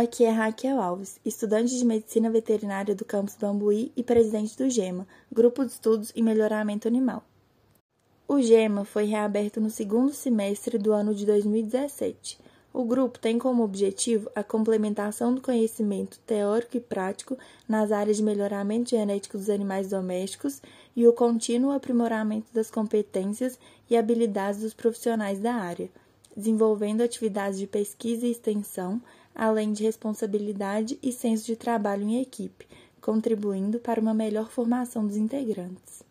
Aqui 0.00 0.24
é 0.24 0.30
Raquel 0.30 0.80
Alves, 0.80 1.18
estudante 1.24 1.76
de 1.76 1.84
Medicina 1.84 2.30
Veterinária 2.30 2.94
do 2.94 3.04
campus 3.04 3.34
Bambuí 3.34 3.90
e 3.96 4.02
presidente 4.04 4.56
do 4.56 4.70
GEMA, 4.70 5.04
Grupo 5.32 5.64
de 5.64 5.72
Estudos 5.72 6.12
em 6.14 6.22
Melhoramento 6.22 6.86
Animal. 6.86 7.24
O 8.28 8.40
GEMA 8.40 8.84
foi 8.84 9.06
reaberto 9.06 9.60
no 9.60 9.68
segundo 9.68 10.12
semestre 10.12 10.78
do 10.78 10.92
ano 10.92 11.12
de 11.12 11.26
2017. 11.26 12.38
O 12.72 12.84
grupo 12.84 13.18
tem 13.18 13.40
como 13.40 13.64
objetivo 13.64 14.30
a 14.36 14.44
complementação 14.44 15.34
do 15.34 15.40
conhecimento 15.40 16.20
teórico 16.20 16.76
e 16.76 16.80
prático 16.80 17.36
nas 17.68 17.90
áreas 17.90 18.18
de 18.18 18.22
melhoramento 18.22 18.90
genético 18.90 19.36
dos 19.36 19.50
animais 19.50 19.88
domésticos 19.88 20.62
e 20.94 21.08
o 21.08 21.12
contínuo 21.12 21.72
aprimoramento 21.72 22.46
das 22.54 22.70
competências 22.70 23.58
e 23.90 23.96
habilidades 23.96 24.60
dos 24.60 24.74
profissionais 24.74 25.40
da 25.40 25.54
área, 25.54 25.90
desenvolvendo 26.38 27.00
atividades 27.00 27.58
de 27.58 27.66
pesquisa 27.66 28.24
e 28.24 28.30
extensão 28.30 29.02
além 29.34 29.72
de 29.72 29.84
responsabilidade 29.84 30.98
e 31.00 31.12
senso 31.12 31.46
de 31.46 31.54
trabalho 31.54 32.02
em 32.02 32.20
equipe, 32.20 32.66
contribuindo 33.00 33.78
para 33.78 34.00
uma 34.00 34.12
melhor 34.12 34.48
formação 34.50 35.06
dos 35.06 35.16
integrantes. 35.16 36.02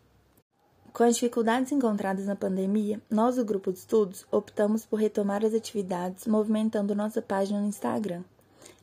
Com 0.94 1.04
as 1.04 1.14
dificuldades 1.14 1.70
encontradas 1.70 2.26
na 2.26 2.34
pandemia, 2.34 3.00
nós, 3.10 3.36
do 3.36 3.44
grupo 3.44 3.70
de 3.70 3.78
estudos, 3.78 4.26
optamos 4.30 4.86
por 4.86 4.98
retomar 4.98 5.44
as 5.44 5.52
atividades 5.52 6.26
movimentando 6.26 6.94
nossa 6.94 7.20
página 7.20 7.60
no 7.60 7.68
Instagram. 7.68 8.22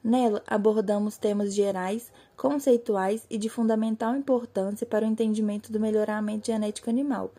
Nela, 0.03 0.43
abordamos 0.45 1.17
temas 1.17 1.53
gerais, 1.53 2.11
conceituais 2.37 3.25
e 3.29 3.39
de 3.39 3.49
fundamental 3.49 4.15
importância 4.15 4.85
para 4.85 5.03
o 5.03 5.09
entendimento 5.09 5.71
do 5.71 5.79
melhoramento 5.79 6.45
genético 6.45 6.89
animal, 6.89 7.31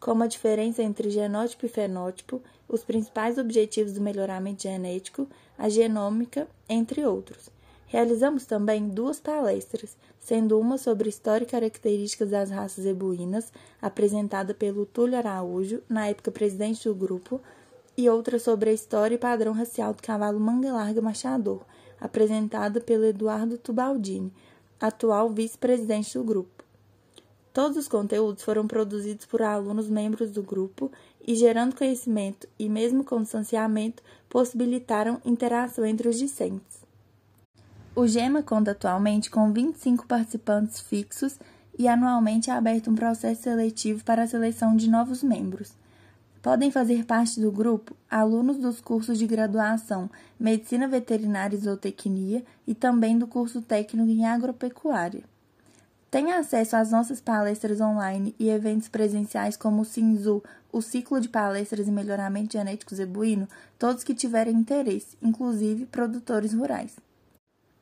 como 0.00 0.22
a 0.22 0.26
diferença 0.26 0.82
entre 0.82 1.10
genótipo 1.10 1.66
e 1.66 1.68
fenótipo, 1.68 2.40
os 2.68 2.84
principais 2.84 3.38
objetivos 3.38 3.92
do 3.92 4.00
melhoramento 4.00 4.62
genético, 4.62 5.26
a 5.58 5.68
genômica, 5.68 6.46
entre 6.68 7.04
outros. 7.04 7.48
Realizamos 7.86 8.44
também 8.44 8.88
duas 8.88 9.20
palestras, 9.20 9.96
sendo 10.18 10.58
uma 10.58 10.76
sobre 10.76 11.08
história 11.08 11.44
e 11.44 11.48
características 11.48 12.30
das 12.30 12.50
raças 12.50 12.82
zebuínas, 12.82 13.52
apresentada 13.80 14.52
pelo 14.52 14.84
Túlio 14.84 15.16
Araújo, 15.16 15.80
na 15.88 16.08
época 16.08 16.32
presidente 16.32 16.88
do 16.88 16.94
grupo, 16.94 17.40
e 17.96 18.08
outra 18.10 18.38
sobre 18.38 18.70
a 18.70 18.72
história 18.72 19.14
e 19.14 19.18
padrão 19.18 19.52
racial 19.52 19.94
do 19.94 20.02
cavalo 20.02 20.38
manga 20.38 20.72
larga 20.72 21.00
machador, 21.00 21.62
apresentada 22.00 22.80
pelo 22.80 23.04
Eduardo 23.04 23.56
Tubaldini, 23.56 24.32
atual 24.80 25.30
vice-presidente 25.30 26.18
do 26.18 26.24
grupo. 26.24 26.55
Todos 27.56 27.78
os 27.78 27.88
conteúdos 27.88 28.42
foram 28.42 28.66
produzidos 28.66 29.24
por 29.24 29.40
alunos 29.40 29.88
membros 29.88 30.30
do 30.30 30.42
grupo 30.42 30.92
e, 31.26 31.34
gerando 31.34 31.74
conhecimento 31.74 32.46
e 32.58 32.68
mesmo 32.68 33.02
com 33.02 33.22
distanciamento, 33.22 34.02
possibilitaram 34.28 35.22
interação 35.24 35.86
entre 35.86 36.06
os 36.06 36.18
discentes. 36.18 36.84
O 37.94 38.06
GEMA 38.06 38.42
conta 38.42 38.72
atualmente 38.72 39.30
com 39.30 39.54
25 39.54 40.06
participantes 40.06 40.80
fixos 40.80 41.38
e 41.78 41.88
anualmente 41.88 42.50
é 42.50 42.52
aberto 42.52 42.90
um 42.90 42.94
processo 42.94 43.44
seletivo 43.44 44.04
para 44.04 44.24
a 44.24 44.26
seleção 44.26 44.76
de 44.76 44.90
novos 44.90 45.22
membros. 45.22 45.72
Podem 46.42 46.70
fazer 46.70 47.06
parte 47.06 47.40
do 47.40 47.50
grupo 47.50 47.96
alunos 48.10 48.58
dos 48.58 48.82
cursos 48.82 49.18
de 49.18 49.26
graduação 49.26 50.10
Medicina 50.38 50.86
Veterinária 50.86 51.56
e 51.56 51.60
Zootecnia 51.60 52.44
e 52.66 52.74
também 52.74 53.18
do 53.18 53.26
curso 53.26 53.62
técnico 53.62 54.10
em 54.10 54.26
Agropecuária. 54.26 55.24
Tenha 56.10 56.38
acesso 56.38 56.76
às 56.76 56.90
nossas 56.90 57.20
palestras 57.20 57.80
online 57.80 58.34
e 58.38 58.48
eventos 58.48 58.88
presenciais 58.88 59.56
como 59.56 59.82
o 59.82 59.84
Sinzu, 59.84 60.42
o 60.72 60.80
ciclo 60.80 61.20
de 61.20 61.28
palestras 61.28 61.88
em 61.88 61.92
melhoramento 61.92 62.52
genético 62.52 62.94
zebuíno, 62.94 63.48
todos 63.78 64.04
que 64.04 64.14
tiverem 64.14 64.54
interesse, 64.54 65.16
inclusive 65.20 65.86
produtores 65.86 66.52
rurais. 66.52 66.96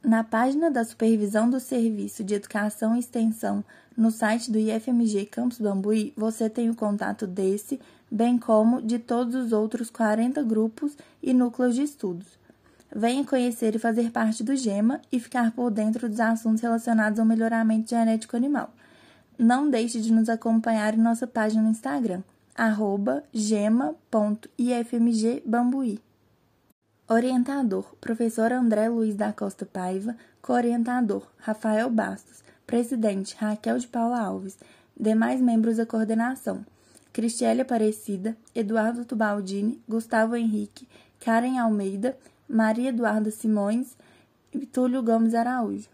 Na 0.02 0.22
página 0.22 0.70
da 0.70 0.84
Supervisão 0.84 1.48
do 1.48 1.58
Serviço 1.58 2.22
de 2.22 2.34
Educação 2.34 2.94
e 2.94 2.98
Extensão, 2.98 3.64
no 3.96 4.10
site 4.10 4.50
do 4.50 4.58
IFMG 4.58 5.26
Campus 5.26 5.58
Bambuí, 5.58 6.12
você 6.16 6.50
tem 6.50 6.68
o 6.68 6.74
contato 6.74 7.26
desse, 7.26 7.80
bem 8.10 8.38
como 8.38 8.82
de 8.82 8.98
todos 8.98 9.34
os 9.34 9.52
outros 9.52 9.90
40 9.90 10.42
grupos 10.42 10.96
e 11.22 11.32
núcleos 11.32 11.74
de 11.74 11.82
estudos. 11.82 12.38
Venha 12.94 13.24
conhecer 13.24 13.74
e 13.74 13.78
fazer 13.78 14.12
parte 14.12 14.44
do 14.44 14.54
GEMA 14.54 15.00
e 15.10 15.18
ficar 15.18 15.50
por 15.50 15.72
dentro 15.72 16.08
dos 16.08 16.20
assuntos 16.20 16.62
relacionados 16.62 17.18
ao 17.18 17.26
melhoramento 17.26 17.90
genético 17.90 18.36
animal. 18.36 18.72
Não 19.36 19.68
deixe 19.68 20.00
de 20.00 20.12
nos 20.12 20.28
acompanhar 20.28 20.94
em 20.94 20.98
nossa 20.98 21.26
página 21.26 21.62
no 21.62 21.70
Instagram, 21.70 22.22
gema.ifmgbambuí. 23.32 25.98
Orientador, 27.08 27.96
professor 28.00 28.52
André 28.52 28.88
Luiz 28.88 29.16
da 29.16 29.32
Costa 29.32 29.66
Paiva, 29.66 30.16
co-orientador, 30.40 31.26
Rafael 31.38 31.90
Bastos, 31.90 32.44
presidente, 32.64 33.34
Raquel 33.36 33.78
de 33.78 33.88
Paula 33.88 34.20
Alves, 34.20 34.56
demais 34.98 35.40
membros 35.40 35.78
da 35.78 35.84
coordenação, 35.84 36.64
Cristiele 37.12 37.62
Aparecida, 37.62 38.36
Eduardo 38.54 39.04
Tubaldini, 39.04 39.82
Gustavo 39.88 40.36
Henrique, 40.36 40.86
Karen 41.18 41.58
Almeida, 41.58 42.16
Maria 42.48 42.90
Eduarda 42.90 43.30
Simões 43.30 43.96
e 44.52 44.66
Túlio 44.66 45.02
Gomes 45.02 45.34
Araújo. 45.34 45.88